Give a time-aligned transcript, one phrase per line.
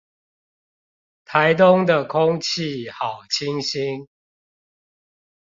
[1.25, 4.07] 台東的空氣好清新